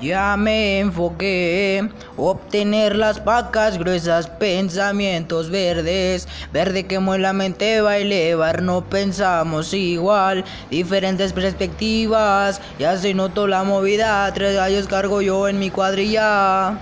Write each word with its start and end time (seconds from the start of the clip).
Ya 0.00 0.36
me 0.36 0.78
enfoqué, 0.78 1.88
obtener 2.16 2.94
las 2.94 3.18
pacas 3.18 3.78
gruesas, 3.78 4.28
pensamientos 4.28 5.50
verdes, 5.50 6.28
verde 6.52 6.86
que 6.86 7.00
mueve 7.00 7.22
la 7.22 7.32
mente 7.32 7.80
va 7.80 7.92
a 7.92 7.98
elevar, 7.98 8.62
no 8.62 8.84
pensamos 8.84 9.74
igual, 9.74 10.44
diferentes 10.70 11.32
perspectivas, 11.32 12.60
ya 12.78 12.96
se 12.96 13.12
notó 13.12 13.48
la 13.48 13.64
movida, 13.64 14.32
tres 14.34 14.54
gallos 14.54 14.86
cargo 14.86 15.20
yo 15.20 15.48
en 15.48 15.58
mi 15.58 15.70
cuadrilla. 15.70 16.78